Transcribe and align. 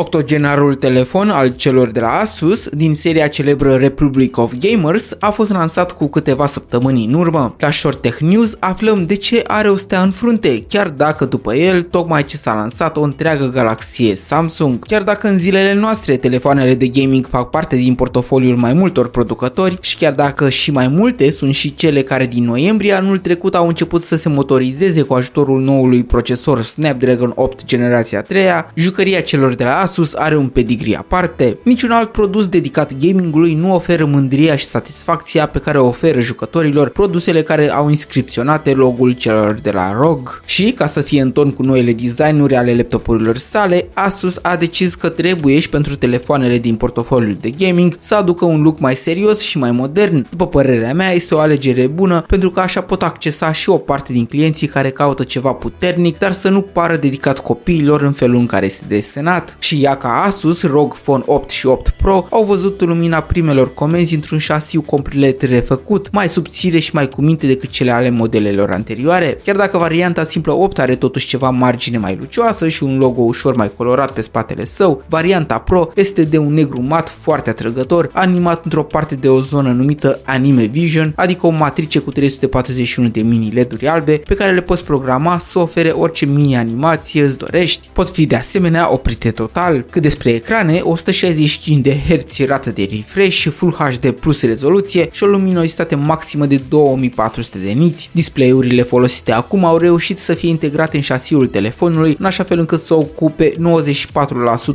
Octogenarul 0.00 0.74
telefon 0.74 1.30
al 1.30 1.56
celor 1.56 1.90
de 1.90 2.00
la 2.00 2.08
Asus, 2.08 2.68
din 2.68 2.94
seria 2.94 3.26
celebră 3.26 3.74
Republic 3.74 4.36
of 4.36 4.52
Gamers, 4.60 5.16
a 5.18 5.30
fost 5.30 5.50
lansat 5.50 5.92
cu 5.92 6.06
câteva 6.08 6.46
săptămâni 6.46 7.04
în 7.04 7.14
urmă. 7.14 7.54
La 7.58 7.70
Short 7.70 8.00
Tech 8.00 8.18
News 8.18 8.56
aflăm 8.58 9.06
de 9.06 9.14
ce 9.14 9.42
are 9.46 9.68
o 9.68 9.76
stea 9.76 10.02
în 10.02 10.10
frunte, 10.10 10.64
chiar 10.68 10.88
dacă 10.88 11.24
după 11.24 11.54
el 11.54 11.82
tocmai 11.82 12.24
ce 12.24 12.36
s-a 12.36 12.54
lansat 12.54 12.96
o 12.96 13.00
întreagă 13.02 13.48
galaxie 13.48 14.14
Samsung. 14.14 14.86
Chiar 14.86 15.02
dacă 15.02 15.28
în 15.28 15.38
zilele 15.38 15.74
noastre 15.74 16.16
telefoanele 16.16 16.74
de 16.74 16.86
gaming 16.86 17.26
fac 17.26 17.50
parte 17.50 17.76
din 17.76 17.94
portofoliul 17.94 18.56
mai 18.56 18.72
multor 18.72 19.08
producători 19.08 19.78
și 19.80 19.96
chiar 19.96 20.12
dacă 20.12 20.48
și 20.48 20.70
mai 20.70 20.88
multe 20.88 21.30
sunt 21.30 21.54
și 21.54 21.74
cele 21.74 22.02
care 22.02 22.26
din 22.26 22.44
noiembrie 22.44 22.92
anul 22.92 23.18
trecut 23.18 23.54
au 23.54 23.66
început 23.66 24.02
să 24.02 24.16
se 24.16 24.28
motorizeze 24.28 25.02
cu 25.02 25.14
ajutorul 25.14 25.60
noului 25.60 26.04
procesor 26.04 26.62
Snapdragon 26.62 27.32
8 27.34 27.64
generația 27.64 28.22
3, 28.22 28.42
jucăria 28.74 29.20
celor 29.20 29.54
de 29.54 29.64
la 29.64 29.76
Asus 29.76 29.88
are 30.14 30.36
un 30.36 30.48
pedigree 30.48 30.96
aparte. 30.96 31.58
Niciun 31.62 31.90
alt 31.90 32.12
produs 32.12 32.48
dedicat 32.48 32.98
gamingului 32.98 33.54
nu 33.54 33.74
oferă 33.74 34.04
mândria 34.04 34.56
și 34.56 34.64
satisfacția 34.64 35.46
pe 35.46 35.58
care 35.58 35.78
o 35.78 35.86
oferă 35.86 36.20
jucătorilor 36.20 36.88
produsele 36.88 37.42
care 37.42 37.70
au 37.72 37.88
inscripționate 37.88 38.72
logo-ul 38.72 39.12
celor 39.12 39.58
de 39.62 39.70
la 39.70 39.92
ROG. 39.92 40.42
Și, 40.46 40.72
ca 40.72 40.86
să 40.86 41.00
fie 41.00 41.20
în 41.20 41.32
ton 41.32 41.50
cu 41.50 41.62
noile 41.62 41.92
designuri 41.92 42.56
ale 42.56 42.74
laptopurilor 42.74 43.36
sale, 43.36 43.88
Asus 43.94 44.38
a 44.42 44.56
decis 44.56 44.94
că 44.94 45.08
trebuie 45.08 45.58
și 45.58 45.68
pentru 45.68 45.96
telefoanele 45.96 46.58
din 46.58 46.76
portofoliul 46.76 47.36
de 47.40 47.50
gaming 47.50 47.96
să 47.98 48.14
aducă 48.14 48.44
un 48.44 48.62
look 48.62 48.78
mai 48.78 48.96
serios 48.96 49.40
și 49.40 49.58
mai 49.58 49.72
modern. 49.72 50.26
După 50.30 50.46
părerea 50.46 50.94
mea, 50.94 51.12
este 51.12 51.34
o 51.34 51.38
alegere 51.38 51.86
bună 51.86 52.20
pentru 52.20 52.50
că 52.50 52.60
așa 52.60 52.80
pot 52.80 53.02
accesa 53.02 53.52
și 53.52 53.70
o 53.70 53.76
parte 53.76 54.12
din 54.12 54.26
clienții 54.26 54.66
care 54.66 54.90
caută 54.90 55.24
ceva 55.24 55.52
puternic, 55.52 56.18
dar 56.18 56.32
să 56.32 56.48
nu 56.48 56.60
pară 56.60 56.96
dedicat 56.96 57.38
copiilor 57.38 58.02
în 58.02 58.12
felul 58.12 58.36
în 58.36 58.46
care 58.46 58.66
este 58.66 58.84
desenat. 58.88 59.56
Și 59.58 59.79
ea 59.80 59.96
ca 59.96 60.22
Asus, 60.22 60.62
ROG 60.62 60.94
Phone 60.94 61.22
8 61.26 61.50
și 61.50 61.66
8 61.66 61.88
Pro 61.88 62.26
au 62.30 62.44
văzut 62.44 62.80
lumina 62.80 63.20
primelor 63.20 63.74
comenzi 63.74 64.14
într-un 64.14 64.38
șasiu 64.38 64.80
complet 64.80 65.42
refăcut, 65.42 66.10
mai 66.12 66.28
subțire 66.28 66.78
și 66.78 66.94
mai 66.94 67.08
cu 67.08 67.22
minte 67.22 67.46
decât 67.46 67.70
cele 67.70 67.90
ale 67.90 68.10
modelelor 68.10 68.70
anterioare. 68.70 69.38
Chiar 69.44 69.56
dacă 69.56 69.78
varianta 69.78 70.24
simplă 70.24 70.52
8 70.52 70.78
are 70.78 70.94
totuși 70.94 71.26
ceva 71.26 71.50
margine 71.50 71.98
mai 71.98 72.16
lucioasă 72.20 72.68
și 72.68 72.82
un 72.82 72.98
logo 72.98 73.22
ușor 73.22 73.56
mai 73.56 73.70
colorat 73.76 74.12
pe 74.12 74.20
spatele 74.20 74.64
său, 74.64 75.02
varianta 75.08 75.58
Pro 75.58 75.90
este 75.94 76.24
de 76.24 76.38
un 76.38 76.54
negru 76.54 76.82
mat 76.82 77.08
foarte 77.08 77.50
atrăgător, 77.50 78.10
animat 78.12 78.64
într-o 78.64 78.82
parte 78.82 79.14
de 79.14 79.28
o 79.28 79.40
zonă 79.40 79.70
numită 79.70 80.20
Anime 80.24 80.64
Vision, 80.64 81.12
adică 81.16 81.46
o 81.46 81.50
matrice 81.50 81.98
cu 81.98 82.10
341 82.10 83.08
de 83.08 83.20
mini 83.20 83.50
LED-uri 83.50 83.88
albe 83.88 84.16
pe 84.16 84.34
care 84.34 84.52
le 84.52 84.60
poți 84.60 84.84
programa 84.84 85.38
să 85.38 85.58
ofere 85.58 85.90
orice 85.90 86.26
mini 86.26 86.56
animație 86.56 87.22
îți 87.22 87.38
dorești. 87.38 87.88
Pot 87.92 88.10
fi 88.10 88.26
de 88.26 88.36
asemenea 88.36 88.92
oprite 88.92 89.30
total. 89.30 89.59
Cât 89.90 90.02
despre 90.02 90.30
ecrane, 90.30 90.80
165 90.82 91.80
de 91.80 91.96
Hz 92.08 92.38
rată 92.46 92.70
de 92.70 92.86
refresh, 92.90 93.46
Full 93.50 93.72
HD 93.72 94.10
plus 94.10 94.42
rezoluție 94.42 95.08
și 95.12 95.22
o 95.22 95.26
luminositate 95.26 95.94
maximă 95.94 96.46
de 96.46 96.60
2400 96.68 97.58
de 97.58 97.70
niți. 97.70 98.10
Display-urile 98.12 98.82
folosite 98.82 99.32
acum 99.32 99.64
au 99.64 99.76
reușit 99.76 100.18
să 100.18 100.34
fie 100.34 100.48
integrate 100.48 100.96
în 100.96 101.02
șasiul 101.02 101.46
telefonului, 101.46 102.16
în 102.18 102.24
așa 102.24 102.42
fel 102.42 102.58
încât 102.58 102.80
să 102.80 102.94
ocupe 102.94 103.52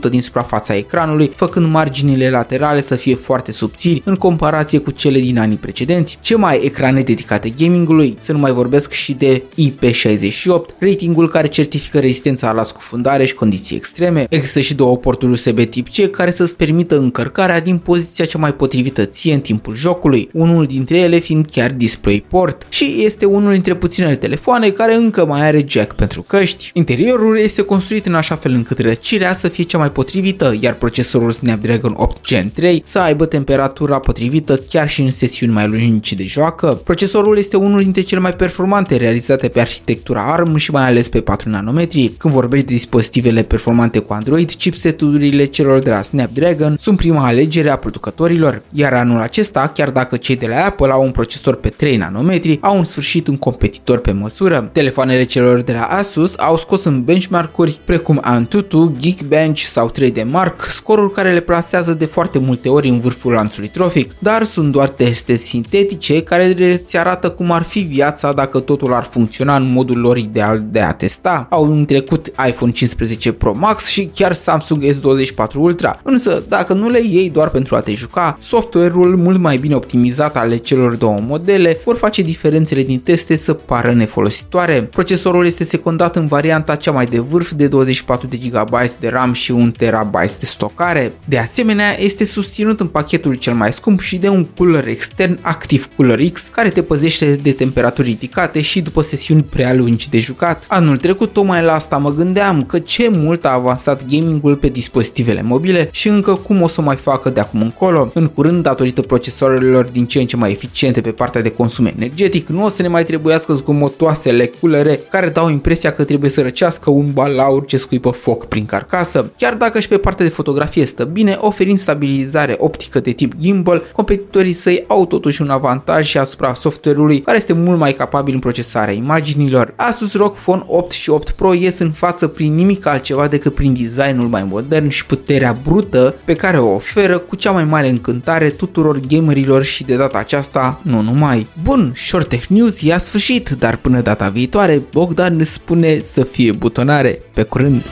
94% 0.08 0.10
din 0.10 0.22
suprafața 0.22 0.76
ecranului, 0.76 1.32
făcând 1.36 1.66
marginile 1.72 2.30
laterale 2.30 2.82
să 2.82 2.96
fie 2.96 3.16
foarte 3.16 3.52
subțiri 3.52 4.02
în 4.06 4.16
comparație 4.16 4.80
cu 4.80 4.92
cele 4.92 5.20
din 5.20 5.40
anii 5.40 5.58
precedenți. 5.58 6.18
Ce 6.22 6.36
mai 6.36 6.62
ecrane 6.64 7.02
dedicate 7.02 7.50
gamingului? 7.50 8.16
Să 8.20 8.32
nu 8.32 8.38
mai 8.38 8.52
vorbesc 8.52 8.92
și 8.92 9.14
de 9.14 9.44
IP68, 9.58 10.80
ratingul 10.80 11.30
care 11.30 11.48
certifică 11.48 12.00
rezistența 12.00 12.52
la 12.52 12.64
scufundare 12.64 13.26
și 13.26 13.34
condiții 13.34 13.76
extreme. 13.76 14.26
Există 14.30 14.60
și 14.60 14.74
două 14.76 14.98
porturi 14.98 15.32
USB 15.32 15.60
tip 15.70 15.88
C 15.88 16.10
care 16.12 16.32
să-ți 16.32 16.56
permită 16.56 16.98
încărcarea 16.98 17.62
din 17.62 17.78
poziția 17.78 18.26
cea 18.26 18.38
mai 18.38 18.54
potrivită 18.54 19.06
ție 19.06 19.34
în 19.34 19.40
timpul 19.40 19.76
jocului, 19.76 20.30
unul 20.34 20.66
dintre 20.66 20.98
ele 21.00 21.20
fiind 21.20 21.46
chiar 21.52 21.72
DisplayPort 21.72 22.66
și 22.70 22.96
este 22.98 23.26
unul 23.26 23.52
dintre 23.52 23.76
puținele 23.76 24.16
telefoane 24.16 24.70
care 24.70 24.96
încă 24.96 25.26
mai 25.26 25.48
are 25.48 25.66
jack 25.68 25.94
pentru 25.94 26.22
căști. 26.22 26.72
Interiorul 26.74 27.38
este 27.38 27.62
construit 27.62 28.06
în 28.06 28.16
așa 28.16 28.36
fel 28.36 28.52
încât 28.52 28.80
răcirea 28.80 29.34
să 29.34 29.48
fie 29.48 29.64
cea 29.64 29.78
mai 29.78 29.92
potrivită, 29.92 30.58
iar 30.60 30.74
procesorul 30.74 31.32
Snapdragon 31.32 31.94
8 31.98 32.26
Gen 32.26 32.52
3 32.54 32.84
să 32.86 33.00
aibă 33.00 33.26
temperatura 33.26 34.00
potrivită 34.00 34.60
chiar 34.70 34.90
și 34.90 35.02
în 35.02 35.12
sesiuni 35.12 35.54
mai 35.54 35.68
lungi 35.68 36.16
de 36.16 36.26
joacă. 36.26 36.82
Procesorul 36.84 37.38
este 37.38 37.58
unul 37.58 37.84
dintre 37.84 38.02
cele 38.02 38.20
mai 38.20 38.34
performante 38.34 38.96
realizate 38.96 39.48
pe 39.48 39.60
arhitectura 39.60 40.34
ARM 40.34 40.56
și 40.56 40.72
mai 40.72 40.86
ales 40.86 41.08
pe 41.08 41.22
4 41.22 41.50
nanometri. 41.50 42.14
Când 42.18 42.34
vorbești 42.34 42.66
de 42.66 42.74
dispozitivele 42.74 43.42
performante 43.42 44.00
cu 44.00 44.14
Android, 44.14 44.56
chipseturile 44.66 45.46
celor 45.46 45.80
de 45.80 45.90
la 45.90 46.02
Snapdragon 46.02 46.76
sunt 46.80 46.98
prima 46.98 47.26
alegere 47.26 47.70
a 47.70 47.76
producătorilor, 47.78 48.62
iar 48.74 48.94
anul 48.94 49.22
acesta, 49.22 49.68
chiar 49.68 49.90
dacă 49.90 50.18
cei 50.18 50.36
de 50.36 50.48
la 50.48 50.66
Apple 50.66 50.92
au 50.92 51.04
un 51.04 51.12
procesor 51.12 51.56
pe 51.56 51.70
3 51.70 51.98
nanometri, 51.98 52.58
au 52.62 52.78
în 52.78 52.84
sfârșit 52.84 53.28
un 53.28 53.38
competitor 53.38 53.98
pe 53.98 54.12
măsură. 54.12 54.70
Telefoanele 54.72 55.24
celor 55.24 55.62
de 55.62 55.72
la 55.72 55.84
Asus 55.84 56.34
au 56.38 56.58
scos 56.58 56.84
în 56.84 57.04
benchmark-uri 57.04 57.80
precum 57.84 58.20
Antutu, 58.22 58.96
Geekbench 59.00 59.60
sau 59.60 59.92
3D 59.92 60.24
Mark, 60.32 60.62
scoruri 60.70 61.14
care 61.14 61.34
le 61.34 61.40
plasează 61.40 61.94
de 61.94 62.06
foarte 62.06 62.40
multe 62.40 62.70
ori 62.70 62.90
în 62.90 63.00
vârful 63.00 63.34
lanțului 63.34 63.70
trofic, 63.70 64.16
dar 64.20 64.44
sunt 64.44 64.72
doar 64.72 64.90
teste 64.90 65.36
sintetice 65.36 66.24
care 66.24 66.74
îți 66.74 66.98
arată 66.98 67.30
cum 67.30 67.52
ar 67.52 67.64
fi 67.64 67.80
viața 67.80 68.34
dacă 68.34 68.60
totul 68.60 68.94
ar 68.94 69.04
funcționa 69.04 69.56
în 69.56 69.72
modul 69.72 69.98
lor 69.98 70.18
ideal 70.18 70.66
de 70.72 70.80
a 70.80 70.94
testa. 70.94 71.48
Au 71.50 71.84
trecut 71.88 72.32
iPhone 72.48 72.72
15 72.72 73.32
Pro 73.32 73.54
Max 73.54 73.88
și 73.88 74.10
chiar 74.16 74.34
Samsung 74.60 74.84
S24 74.84 75.54
Ultra, 75.56 76.00
însă 76.04 76.44
dacă 76.48 76.74
nu 76.74 76.90
le 76.90 77.02
iei 77.02 77.30
doar 77.30 77.50
pentru 77.50 77.76
a 77.76 77.80
te 77.80 77.94
juca, 77.94 78.38
software-ul 78.42 79.16
mult 79.16 79.40
mai 79.40 79.58
bine 79.58 79.76
optimizat 79.76 80.38
ale 80.38 80.58
celor 80.58 80.94
două 80.94 81.20
modele 81.28 81.78
vor 81.84 81.96
face 81.96 82.22
diferențele 82.22 82.84
din 82.84 83.00
teste 83.00 83.36
să 83.36 83.54
pară 83.54 83.94
nefolositoare. 83.94 84.82
Procesorul 84.82 85.46
este 85.46 85.64
secundat 85.64 86.16
în 86.16 86.26
varianta 86.26 86.76
cea 86.76 86.92
mai 86.92 87.06
de 87.06 87.20
vârf 87.20 87.52
de 87.52 87.68
24 87.68 88.28
de 88.28 88.38
GB 88.38 88.76
de 89.00 89.08
RAM 89.08 89.34
și 89.34 89.52
1 89.52 89.70
TB 89.70 90.16
de 90.40 90.46
stocare. 90.46 91.14
De 91.26 91.38
asemenea, 91.38 92.02
este 92.02 92.26
susținut 92.26 92.80
în 92.80 92.88
pachetul 92.88 93.34
cel 93.34 93.54
mai 93.54 93.74
scump 93.74 94.00
și 94.00 94.18
de 94.18 94.30
un 94.30 94.46
cooler 94.46 94.88
extern 94.88 95.40
Active 95.42 95.86
Cooler 95.96 96.30
X 96.32 96.48
care 96.48 96.70
te 96.70 96.82
păzește 96.82 97.40
de 97.42 97.52
temperaturi 97.52 98.08
ridicate 98.08 98.62
și 98.62 98.82
după 98.82 99.02
sesiuni 99.02 99.44
prea 99.44 99.74
lungi 99.74 100.10
de 100.10 100.20
jucat. 100.20 100.66
Anul 100.68 100.98
trecut 100.98 101.34
tocmai 101.34 101.62
la 101.62 101.74
asta 101.74 101.98
mă 101.98 102.14
gândeam 102.14 102.64
că 102.64 102.80
ce 102.80 103.10
mult 103.10 103.46
a 103.46 103.50
avansat 103.50 104.04
gamingul 104.46 104.56
pe 104.56 104.68
dispozitivele 104.68 105.42
mobile 105.42 105.90
și 105.92 106.08
încă 106.08 106.34
cum 106.34 106.62
o 106.62 106.68
să 106.68 106.82
mai 106.82 106.96
facă 106.96 107.30
de 107.30 107.40
acum 107.40 107.62
încolo. 107.62 108.12
În 108.14 108.28
curând, 108.28 108.64
datorită 108.64 109.02
procesoarelor 109.02 109.86
din 109.86 110.06
ce 110.06 110.20
în 110.20 110.26
ce 110.26 110.38
mai 110.38 110.52
eficiente 110.52 111.02
pe 111.02 111.12
partea 111.12 111.42
de 111.42 111.50
consum 111.50 111.86
energetic, 111.86 112.48
nu 112.48 112.66
o 112.66 112.70
să 112.70 112.82
ne 112.82 112.88
mai 112.88 113.04
trebuiască 113.04 113.54
zgomotoasele 113.54 114.46
culere 114.46 115.00
care 115.10 115.30
dau 115.30 115.50
impresia 115.50 115.92
că 115.92 116.04
trebuie 116.04 116.30
să 116.30 116.42
răcească 116.42 116.90
un 116.90 117.12
balaur 117.14 117.66
ce 117.66 117.78
scuipă 117.78 118.10
foc 118.10 118.46
prin 118.46 118.66
carcasă. 118.66 119.32
Chiar 119.38 119.54
dacă 119.54 119.80
și 119.80 119.88
pe 119.88 119.98
partea 119.98 120.26
de 120.26 120.32
fotografie 120.32 120.86
stă 120.86 121.04
bine, 121.04 121.38
oferind 121.40 121.80
stabilizare 121.80 122.56
optică 122.58 123.00
de 123.00 123.12
tip 123.12 123.34
gimbal, 123.40 123.84
competitorii 123.94 124.54
săi 124.54 124.84
au 124.88 125.06
totuși 125.06 125.42
un 125.42 125.50
avantaj 125.50 126.08
și 126.08 126.18
asupra 126.18 126.54
software-ului 126.54 127.20
care 127.22 127.38
este 127.38 127.54
mult 127.54 127.80
mai 127.80 127.94
capabil 127.94 128.34
în 128.34 128.40
procesarea 128.40 128.94
imaginilor. 128.94 129.74
Asus 129.76 130.14
ROG 130.14 130.34
Phone 130.34 130.64
8 130.68 130.92
și 130.92 131.10
8 131.10 131.30
Pro 131.30 131.54
ies 131.54 131.80
în 131.80 131.92
față 131.92 132.28
prin 132.28 132.56
nimic 132.56 132.86
altceva 132.86 133.28
decât 133.28 133.54
prin 133.56 133.74
designul 133.74 134.28
mai 134.36 134.48
modern 134.50 134.90
și 134.90 135.06
puterea 135.06 135.58
brută 135.64 136.16
pe 136.26 136.34
care 136.34 136.58
o 136.58 136.74
oferă 136.74 137.18
cu 137.18 137.36
cea 137.36 137.52
mai 137.52 137.64
mare 137.64 137.90
încântare 137.90 138.50
tuturor 138.50 139.00
gamerilor 139.00 139.64
și 139.64 139.84
de 139.84 139.96
data 139.96 140.18
aceasta 140.18 140.80
nu 140.82 141.02
numai. 141.02 141.48
Bun, 141.64 141.94
Short 141.96 142.28
Tech 142.30 142.46
News 142.46 142.82
i-a 142.82 142.98
sfârșit, 142.98 143.50
dar 143.50 143.76
până 143.76 144.02
data 144.02 144.30
viitoare 144.30 144.82
Bogdan 144.92 145.36
ne 145.36 145.44
spune 145.44 146.02
să 146.02 146.24
fie 146.24 146.52
butonare. 146.52 147.20
Pe 147.34 147.44
curând! 147.44 147.84